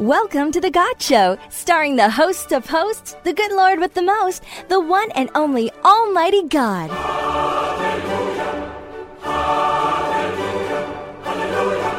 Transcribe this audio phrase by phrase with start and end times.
[0.00, 4.02] Welcome to The God Show, starring the host of hosts, the good Lord with the
[4.02, 6.88] most, the one and only Almighty God.
[6.88, 8.44] Hallelujah,
[11.24, 11.90] hallelujah,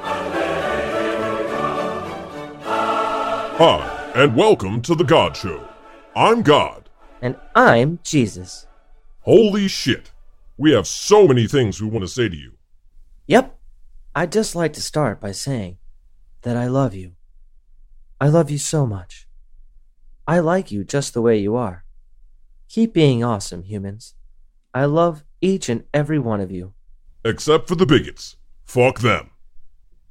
[0.00, 0.46] hallelujah,
[3.58, 5.68] Hi, and welcome to The God Show.
[6.14, 6.88] I'm God.
[7.20, 8.68] And I'm Jesus.
[9.22, 10.12] Holy shit.
[10.56, 12.52] We have so many things we want to say to you.
[13.26, 13.58] Yep.
[14.14, 15.78] I'd just like to start by saying
[16.44, 17.12] that I love you.
[18.20, 19.26] I love you so much.
[20.26, 21.84] I like you just the way you are.
[22.68, 24.14] Keep being awesome, humans.
[24.72, 26.72] I love each and every one of you.
[27.24, 28.36] Except for the bigots.
[28.64, 29.30] Fuck them.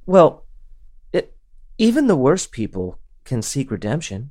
[0.06, 0.44] Well,
[1.12, 1.36] it,
[1.78, 4.30] even the worst people can seek redemption.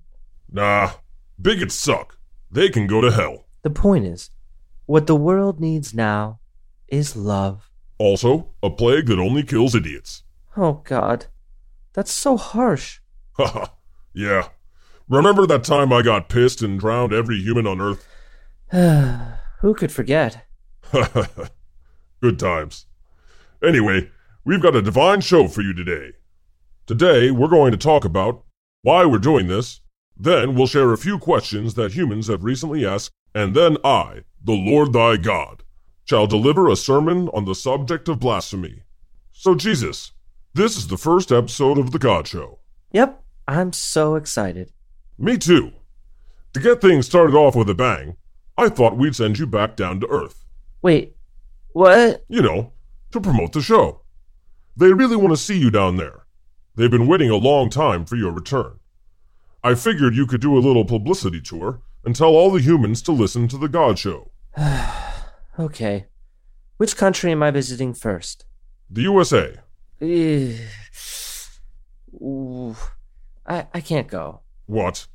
[0.51, 0.91] Nah,
[1.41, 2.17] bigots suck.
[2.51, 3.45] They can go to hell.
[3.63, 4.29] The point is,
[4.85, 6.39] what the world needs now
[6.87, 7.69] is love.
[7.97, 10.23] Also, a plague that only kills idiots.
[10.55, 11.25] Oh, God.
[11.93, 12.99] That's so harsh.
[13.33, 13.67] Haha,
[14.13, 14.49] yeah.
[15.09, 18.07] Remember that time I got pissed and drowned every human on Earth?
[19.61, 20.45] Who could forget?
[22.21, 22.85] Good times.
[23.63, 24.09] Anyway,
[24.43, 26.13] we've got a divine show for you today.
[26.87, 28.43] Today, we're going to talk about
[28.81, 29.81] why we're doing this,
[30.17, 34.53] then we'll share a few questions that humans have recently asked, and then I, the
[34.53, 35.63] Lord thy God,
[36.05, 38.83] shall deliver a sermon on the subject of blasphemy.
[39.31, 40.11] So, Jesus,
[40.55, 42.59] this is the first episode of The God Show.
[42.91, 44.71] Yep, I'm so excited.
[45.17, 45.71] Me too.
[46.53, 48.17] To get things started off with a bang,
[48.55, 50.45] I thought we'd send you back down to Earth.
[50.83, 51.15] Wait,
[51.71, 52.23] what?
[52.29, 52.71] You know,
[53.11, 54.01] to promote the show.
[54.77, 56.25] They really want to see you down there.
[56.75, 58.79] They've been waiting a long time for your return.
[59.63, 63.11] I figured you could do a little publicity tour and tell all the humans to
[63.11, 64.29] listen to The God Show.
[65.59, 66.05] okay.
[66.77, 68.45] Which country am I visiting first?
[68.89, 69.55] The USA.
[70.01, 70.55] Ooh,
[73.45, 74.41] I, I can't go.
[74.65, 75.07] What?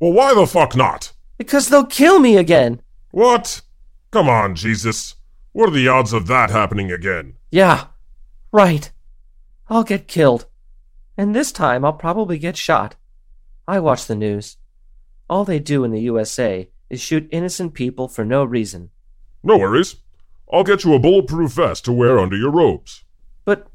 [0.00, 1.12] Well, why the fuck not?
[1.38, 2.80] Because they'll kill me again.
[3.10, 3.62] What?
[4.10, 5.16] Come on, Jesus.
[5.52, 7.34] What are the odds of that happening again?
[7.50, 7.86] Yeah,
[8.52, 8.90] right.
[9.68, 10.46] I'll get killed.
[11.16, 12.96] And this time I'll probably get shot.
[13.66, 14.56] I watch the news.
[15.28, 18.90] All they do in the USA is shoot innocent people for no reason.
[19.42, 19.96] No worries.
[20.52, 23.04] I'll get you a bulletproof vest to wear under your robes.
[23.44, 23.68] But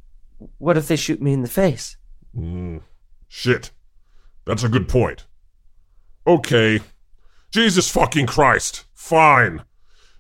[0.57, 1.97] what if they shoot me in the face?
[2.35, 2.81] Mm,
[3.27, 3.72] shit.
[4.45, 5.25] That's a good point.
[6.25, 6.79] Okay.
[7.51, 8.85] Jesus fucking Christ.
[8.94, 9.63] Fine.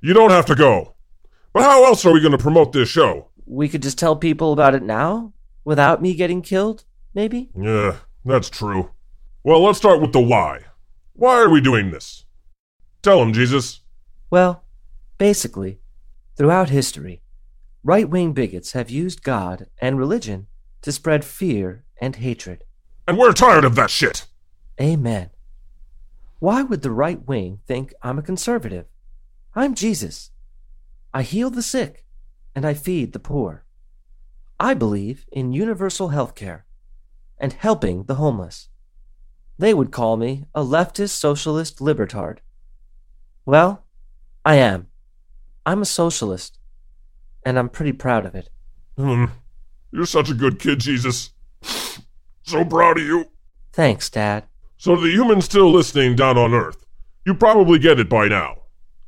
[0.01, 0.95] You don't have to go.
[1.53, 3.29] But how else are we going to promote this show?
[3.45, 5.33] We could just tell people about it now?
[5.65, 7.49] Without me getting killed, maybe?
[7.55, 8.91] Yeah, that's true.
[9.43, 10.61] Well, let's start with the why.
[11.13, 12.25] Why are we doing this?
[13.01, 13.81] Tell him, Jesus.
[14.29, 14.63] Well,
[15.17, 15.79] basically,
[16.35, 17.21] throughout history,
[17.89, 20.45] right wing bigots have used God and religion
[20.83, 22.63] to spread fear and hatred.
[23.07, 24.27] And we're tired of that shit.
[24.79, 25.31] Amen.
[26.37, 28.85] Why would the right wing think I'm a conservative?
[29.55, 30.29] I'm Jesus.
[31.15, 32.05] I heal the sick
[32.53, 33.65] and I feed the poor.
[34.59, 36.65] I believe in universal health care
[37.39, 38.69] and helping the homeless.
[39.57, 42.37] They would call me a leftist socialist libertard.
[43.47, 43.83] Well,
[44.45, 44.89] I am.
[45.65, 46.58] I'm a socialist,
[47.45, 48.49] and I'm pretty proud of it.
[48.97, 49.25] Hmm.
[49.91, 51.31] You're such a good kid, Jesus.
[52.43, 53.25] So proud of you.
[53.73, 54.45] Thanks, Dad.
[54.77, 56.85] So, to the humans still listening down on Earth,
[57.25, 58.63] you probably get it by now.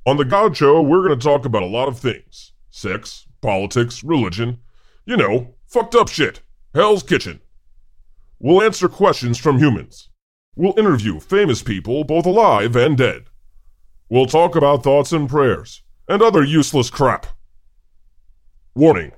[0.05, 4.03] On The God Show, we're going to talk about a lot of things sex, politics,
[4.03, 4.59] religion,
[5.05, 6.41] you know, fucked up shit.
[6.73, 7.41] Hell's Kitchen.
[8.39, 10.09] We'll answer questions from humans.
[10.55, 13.25] We'll interview famous people, both alive and dead.
[14.09, 17.27] We'll talk about thoughts and prayers, and other useless crap.
[18.73, 19.11] Warning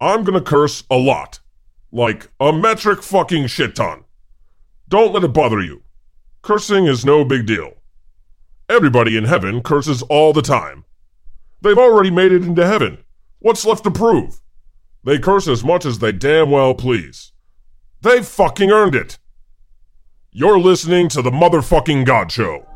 [0.00, 1.40] I'm gonna curse a lot.
[1.92, 4.04] Like a metric fucking shit ton.
[4.88, 5.82] Don't let it bother you.
[6.40, 7.74] Cursing is no big deal.
[8.70, 10.86] Everybody in heaven curses all the time.
[11.60, 13.04] They've already made it into heaven.
[13.40, 14.40] What's left to prove?
[15.04, 17.32] They curse as much as they damn well please.
[18.00, 19.18] They fucking earned it.
[20.30, 22.66] You're listening to the motherfucking God Show.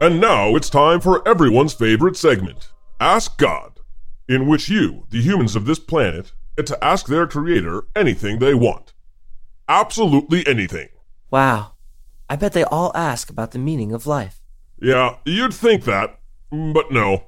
[0.00, 3.80] And now it's time for everyone's favorite segment, Ask God,
[4.28, 8.54] in which you, the humans of this planet, get to ask their creator anything they
[8.54, 8.92] want.
[9.68, 10.88] Absolutely anything.
[11.30, 11.72] Wow.
[12.30, 14.40] I bet they all ask about the meaning of life.
[14.80, 16.18] Yeah, you'd think that,
[16.50, 17.24] but no.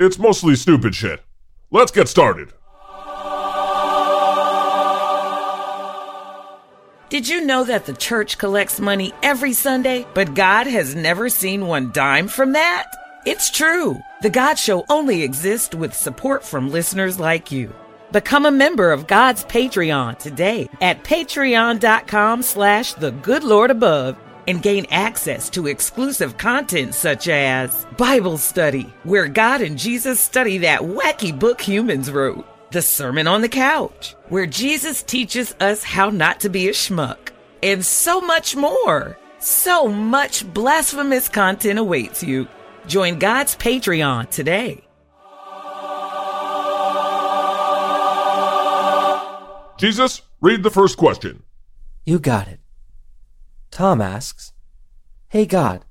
[0.00, 1.22] It's mostly stupid shit.
[1.70, 2.52] Let's get started.
[7.12, 11.66] Did you know that the church collects money every Sunday, but God has never seen
[11.66, 12.90] one dime from that?
[13.26, 14.00] It's true.
[14.22, 17.74] The God Show only exists with support from listeners like you.
[18.12, 24.16] Become a member of God's Patreon today at patreon.com slash the good Lord above
[24.48, 30.56] and gain access to exclusive content such as Bible study, where God and Jesus study
[30.58, 36.10] that wacky book humans wrote, the Sermon on the Couch, where Jesus teaches us how
[36.10, 37.30] not to be a schmuck,
[37.62, 39.18] and so much more.
[39.38, 42.48] So much blasphemous content awaits you.
[42.86, 44.84] Join God's Patreon today.
[49.78, 51.42] Jesus, read the first question.
[52.04, 52.60] You got it.
[53.70, 54.52] Tom asks,
[55.28, 55.84] Hey God,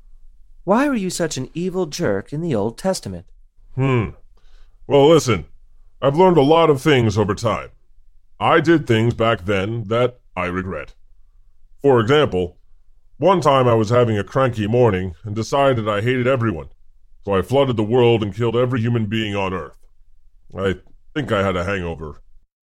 [0.64, 3.26] why were you such an evil jerk in the Old Testament?
[3.76, 4.12] Hmm.
[4.88, 5.46] Well, listen,
[6.02, 7.70] I've learned a lot of things over time.
[8.40, 10.96] I did things back then that I regret.
[11.82, 12.58] For example,
[13.18, 16.70] one time I was having a cranky morning and decided I hated everyone,
[17.24, 19.78] so I flooded the world and killed every human being on Earth.
[20.58, 20.78] I
[21.14, 22.22] think I had a hangover.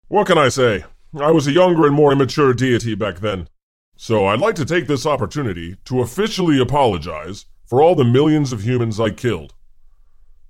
[0.07, 0.85] What can I say?
[1.19, 3.49] I was a younger and more immature deity back then.
[3.97, 8.65] So I'd like to take this opportunity to officially apologize for all the millions of
[8.65, 9.55] humans I killed.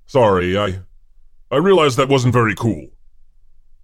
[0.05, 0.81] Sorry, I
[1.51, 2.89] I realize that wasn't very cool.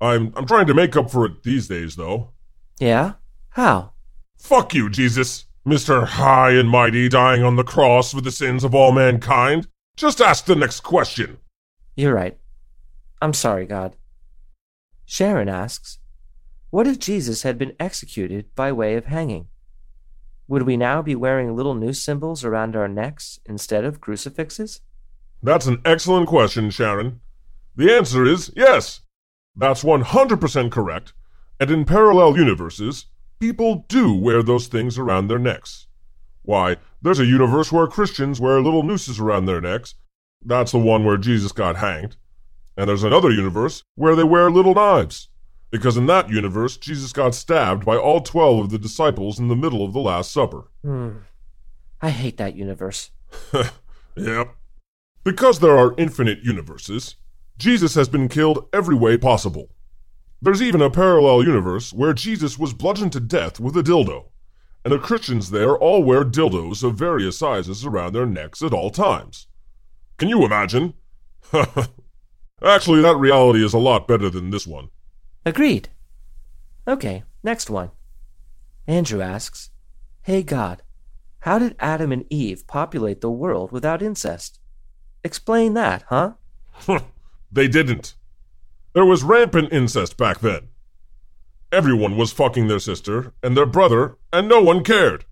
[0.00, 2.31] I'm I'm trying to make up for it these days though.
[2.81, 3.14] Yeah?
[3.50, 3.93] How?
[4.38, 5.44] Fuck you, Jesus.
[5.64, 6.05] Mr.
[6.05, 9.69] High and Mighty dying on the cross for the sins of all mankind.
[9.97, 11.38] Just ask the next question.
[11.94, 12.37] You're right.
[13.20, 13.94] I'm sorry, God.
[15.05, 15.99] Sharon asks,
[16.70, 19.47] What if Jesus had been executed by way of hanging?
[20.49, 24.81] Would we now be wearing little noose symbols around our necks instead of crucifixes?
[25.43, 27.20] That's an excellent question, Sharon.
[27.77, 29.01] The answer is yes.
[29.57, 31.13] That's 100% correct.
[31.61, 33.07] And in parallel universes,
[33.39, 35.87] people do wear those things around their necks.
[36.43, 39.95] Why, there's a universe where Christians wear little nooses around their necks.
[40.45, 42.17] That's the one where Jesus got hanged.
[42.77, 45.29] And there's another universe where they wear little knives.
[45.71, 49.57] Because in that universe, Jesus got stabbed by all 12 of the disciples in the
[49.57, 50.69] middle of the Last Supper.
[50.85, 51.11] Hmm.
[52.01, 53.11] I hate that universe.
[54.17, 54.55] yep.
[55.25, 57.15] Because there are infinite universes,
[57.62, 59.70] Jesus has been killed every way possible.
[60.41, 64.31] There's even a parallel universe where Jesus was bludgeoned to death with a dildo,
[64.85, 68.91] and the Christians there all wear dildos of various sizes around their necks at all
[68.91, 69.47] times.
[70.17, 70.94] Can you imagine?
[72.64, 74.88] Actually, that reality is a lot better than this one.
[75.47, 75.88] Agreed.
[76.88, 77.93] Okay, next one.
[78.88, 79.70] Andrew asks,
[80.23, 80.82] Hey God,
[81.38, 84.58] how did Adam and Eve populate the world without incest?
[85.23, 86.32] Explain that, huh?
[87.53, 88.15] they didn't.
[88.95, 90.69] There was rampant incest back then.
[91.71, 95.25] Everyone was fucking their sister and their brother, and no one cared.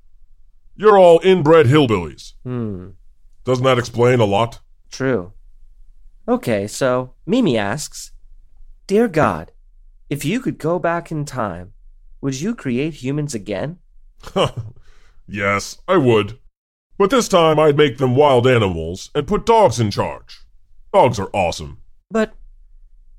[0.76, 2.32] You're all inbred hillbillies.
[2.44, 2.90] Hmm,
[3.44, 4.60] Doesn't that explain a lot?
[4.90, 5.32] true.
[6.28, 8.12] Okay, so Mimi asks,
[8.86, 9.50] Dear God,
[10.08, 11.72] if you could go back in time,
[12.20, 13.78] would you create humans again?
[15.26, 16.38] yes, I would.
[16.98, 20.40] But this time I'd make them wild animals and put dogs in charge.
[20.92, 21.78] Dogs are awesome.
[22.10, 22.34] But,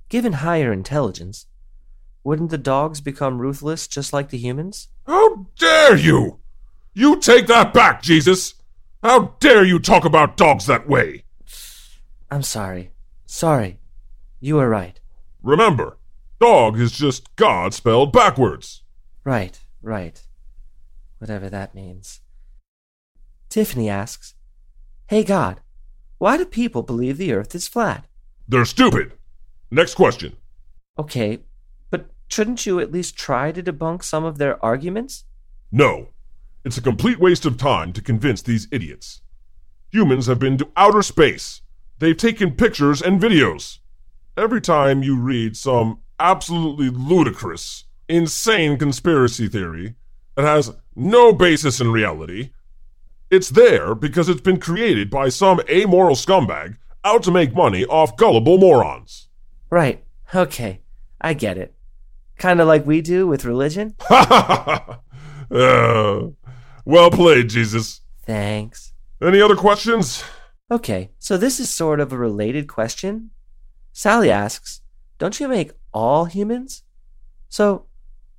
[0.10, 1.46] given higher intelligence,
[2.24, 4.90] wouldn't the dogs become ruthless just like the humans?
[5.08, 6.40] How dare you!
[6.94, 8.56] You take that back, Jesus!
[9.02, 11.24] How dare you talk about dogs that way!
[12.30, 12.92] I'm sorry.
[13.26, 13.80] Sorry.
[14.40, 15.00] You are right.
[15.42, 15.98] Remember,
[16.40, 18.84] dog is just God spelled backwards.
[19.24, 20.22] Right, right.
[21.18, 22.20] Whatever that means.
[23.50, 24.36] Tiffany asks,
[25.08, 25.62] Hey God,
[26.18, 28.06] why do people believe the earth is flat?
[28.52, 29.14] They're stupid.
[29.72, 30.36] Next question.
[31.00, 31.40] Okay,
[31.90, 35.24] but shouldn't you at least try to debunk some of their arguments?
[35.72, 36.10] No.
[36.66, 39.22] It's a complete waste of time to convince these idiots.
[39.94, 41.62] Humans have been to outer space.
[42.00, 43.80] They've taken pictures and videos.
[44.36, 49.96] Every time you read some absolutely ludicrous, insane conspiracy theory
[50.36, 52.50] that has no basis in reality,
[53.30, 58.16] it's there because it's been created by some amoral scumbag out to make money off
[58.18, 59.28] gullible morons.
[59.70, 60.04] Right,
[60.34, 60.82] okay,
[61.20, 61.74] I get it.
[62.38, 63.96] Kinda like we do with religion?
[65.52, 66.28] Uh,
[66.86, 68.00] well played, Jesus.
[68.26, 68.94] Thanks.
[69.22, 70.24] Any other questions?
[70.72, 73.32] Okay, so this is sort of a related question.
[73.92, 74.80] Sally asks,
[75.18, 76.84] Don't you make all humans?
[77.50, 77.88] So,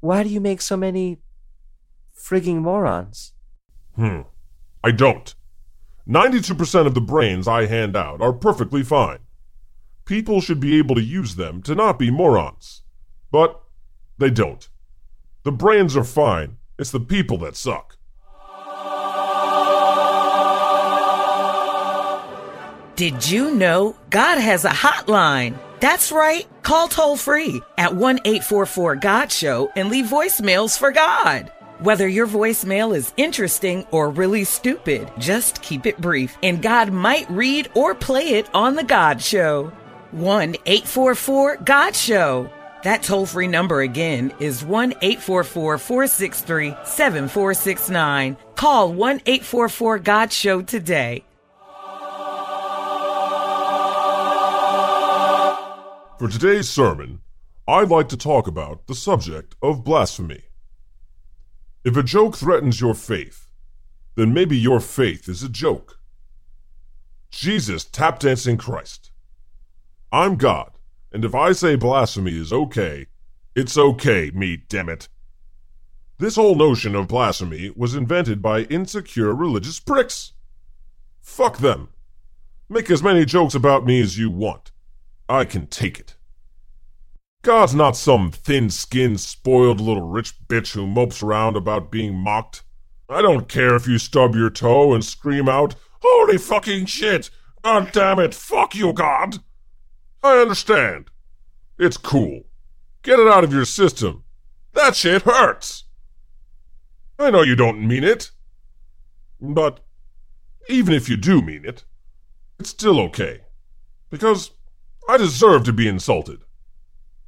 [0.01, 1.19] why do you make so many
[2.19, 3.35] frigging morons?
[3.95, 4.23] Hmm.
[4.83, 5.35] I don't.
[6.09, 9.21] 92% of the brains I hand out are perfectly fine.
[10.05, 12.83] People should be able to use them to not be morons.
[13.31, 13.63] But
[14.19, 14.69] they don't.
[15.45, 16.57] The brains are fine.
[16.79, 17.97] It's the people that suck.
[22.97, 25.59] Did you know God has a hotline?
[25.81, 26.47] That's right.
[26.63, 31.51] Call toll free at 1 844 God Show and leave voicemails for God.
[31.83, 37.29] Whether your voicemail is interesting or really stupid, just keep it brief and God might
[37.29, 39.73] read or play it on The God Show.
[40.13, 42.49] 1 844 God Show.
[42.85, 48.37] That toll free number again is 1 844 463 7469.
[48.55, 51.25] Call 1 844 God Show today.
[56.21, 57.23] For today's sermon,
[57.67, 60.45] I'd like to talk about the subject of blasphemy.
[61.85, 63.49] If a joke threatens your faith,
[64.15, 65.99] then maybe your faith is a joke.
[67.31, 69.11] Jesus tap dancing Christ.
[70.13, 70.71] I'm God,
[71.11, 73.07] and if I say blasphemy is okay,
[73.57, 75.09] it's okay, me damn it.
[76.19, 80.33] This whole notion of blasphemy was invented by insecure religious pricks.
[81.21, 81.89] Fuck them.
[82.69, 84.71] Make as many jokes about me as you want.
[85.29, 86.15] I can take it.
[87.43, 92.63] God's not some thin skinned, spoiled little rich bitch who mopes around about being mocked.
[93.09, 97.31] I don't care if you stub your toe and scream out, Holy fucking shit!
[97.63, 98.35] God damn it!
[98.35, 99.39] Fuck you, God!
[100.23, 101.11] I understand.
[101.79, 102.45] It's cool.
[103.03, 104.23] Get it out of your system.
[104.75, 105.85] That shit hurts.
[107.19, 108.31] I know you don't mean it.
[109.41, 109.81] But
[110.69, 111.85] even if you do mean it,
[112.61, 113.41] it's still okay.
[114.11, 114.53] Because
[115.09, 116.45] I deserve to be insulted.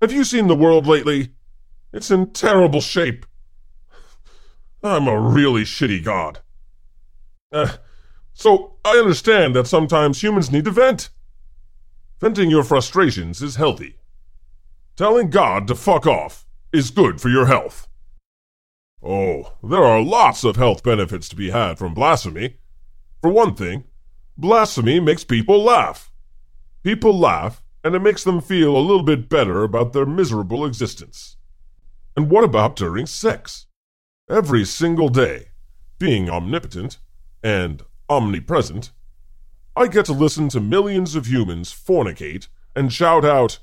[0.05, 1.31] Have you seen the world lately?
[1.91, 3.25] It's in terrible shape.
[4.83, 6.41] I'm a really shitty god.
[7.51, 7.79] Uh,
[8.35, 11.09] so I understand that sometimes humans need to vent.
[12.21, 13.97] Venting your frustrations is healthy.
[14.95, 17.89] Telling God to fuck off is good for your health.
[19.03, 22.59] Oh, there are lots of health benefits to be had from blasphemy.
[23.23, 23.85] For one thing,
[24.37, 26.13] blasphemy makes people laugh.
[26.83, 31.37] People laugh and it makes them feel a little bit better about their miserable existence.
[32.17, 33.67] And what about during sex?
[34.29, 35.49] Every single day,
[35.99, 36.99] being omnipotent
[37.43, 38.91] and omnipresent,
[39.77, 43.59] I get to listen to millions of humans fornicate and shout out,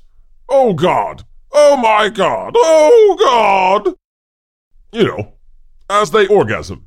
[0.48, 1.24] Oh God!
[1.50, 2.52] Oh my God!
[2.56, 3.94] Oh God!
[4.92, 5.32] You know,
[5.90, 6.86] as they orgasm.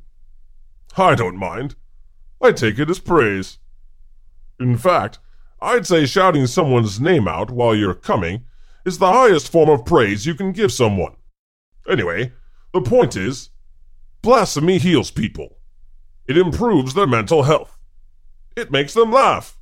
[0.95, 1.75] I don't mind.
[2.41, 3.57] I take it as praise.
[4.59, 5.19] In fact,
[5.65, 8.45] I'd say shouting someone's name out while you're coming
[8.85, 11.15] is the highest form of praise you can give someone.
[11.89, 12.33] Anyway,
[12.71, 13.49] the point is
[14.21, 15.57] blasphemy heals people.
[16.27, 17.79] It improves their mental health.
[18.55, 19.57] It makes them laugh.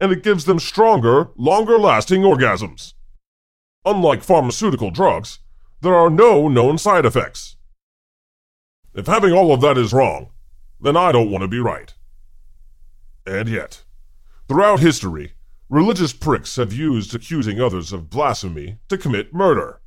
[0.00, 2.94] And it gives them stronger, longer lasting orgasms.
[3.84, 5.40] Unlike pharmaceutical drugs,
[5.82, 7.56] there are no known side effects.
[8.94, 10.30] If having all of that is wrong,
[10.80, 11.92] then I don't want to be right.
[13.26, 13.84] And yet,
[14.46, 15.32] Throughout history,
[15.68, 19.80] religious pricks have used accusing others of blasphemy to commit murder.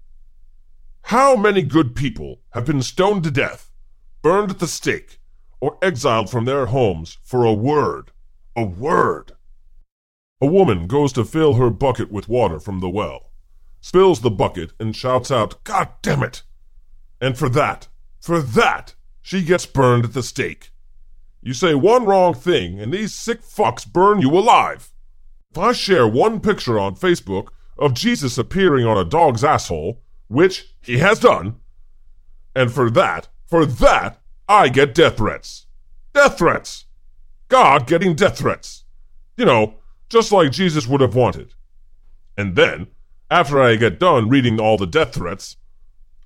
[1.04, 3.72] How many good people have been stoned to death,
[4.22, 5.20] burned at the stake,
[5.62, 8.12] or exiled from their homes for a word?
[8.56, 9.34] A word!
[10.42, 13.32] A woman goes to fill her bucket with water from the well,
[13.80, 16.44] spills the bucket, and shouts out, God damn it!
[17.22, 17.88] And for that,
[18.20, 20.72] for that, she gets burned at the stake.
[21.42, 24.92] You say one wrong thing, and these sick fucks burn you alive.
[25.58, 27.48] If I share one picture on Facebook
[27.80, 31.56] of Jesus appearing on a dog's asshole, which he has done,
[32.56, 35.66] and for that, for that, I get death threats.
[36.14, 36.86] Death threats!
[37.48, 38.84] God getting death threats.
[39.36, 41.56] You know, just like Jesus would have wanted.
[42.38, 42.86] And then,
[43.32, 45.58] after I get done reading all the death threats,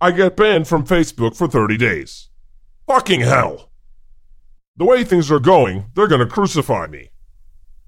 [0.02, 2.28] I get banned from Facebook for 30 days.
[2.86, 3.72] Fucking hell!
[4.76, 7.12] The way things are going, they're to crucify me.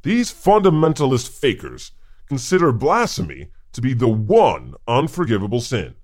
[0.04, 1.94] These fundamentalist fakers
[2.28, 5.96] consider blasphemy to be the one unforgivable sin.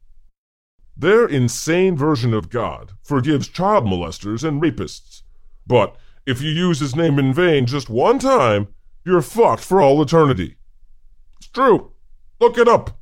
[0.95, 5.23] Their insane version of God forgives child molesters and rapists.
[5.67, 8.69] But if you use his name in vain just one time,
[9.05, 10.55] you're fucked for all eternity.
[11.37, 11.91] It's true.
[12.39, 12.99] Look it up.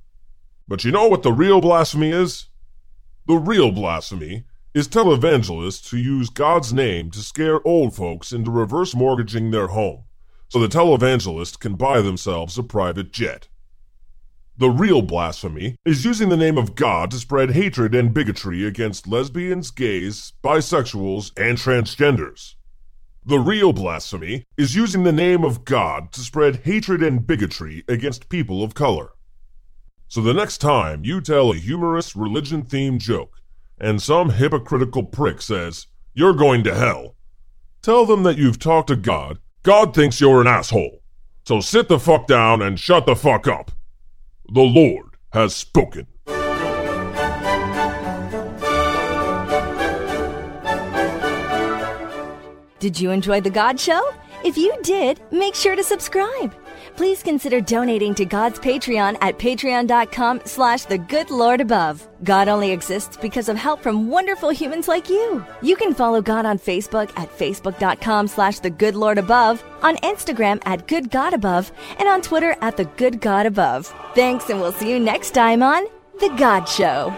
[0.67, 2.47] But you know what the real blasphemy is?
[3.27, 8.95] The real blasphemy is televangelists who use God's name to scare old folks into reverse
[8.95, 10.05] mortgaging their home
[10.49, 13.47] so the televangelist can buy themselves a private jet.
[14.57, 19.07] The real blasphemy is using the name of God to spread hatred and bigotry against
[19.07, 22.55] lesbians, gays, bisexuals, and transgenders.
[23.23, 28.29] The real blasphemy is using the name of God to spread hatred and bigotry against
[28.29, 29.11] people of color.
[30.07, 33.41] So the next time you tell a humorous religion themed joke
[33.77, 37.15] and some hypocritical prick says, You're going to hell,
[37.81, 39.39] tell them that you've talked to God.
[39.67, 41.03] God thinks you're an asshole.
[41.43, 43.69] So sit the fuck down and shut the fuck up.
[44.53, 46.07] The Lord has spoken.
[52.79, 54.01] Did you enjoy The God Show?
[54.45, 56.55] If you did, make sure to subscribe.
[56.95, 62.07] Please consider donating to God's Patreon at patreon.com slash the good Lord above.
[62.23, 65.45] God only exists because of help from wonderful humans like you.
[65.61, 70.61] You can follow God on Facebook at facebook.com slash the good Lord above, on Instagram
[70.65, 73.87] at good God above, and on Twitter at the good God above.
[74.15, 75.85] Thanks, and we'll see you next time on
[76.19, 77.13] The God Show.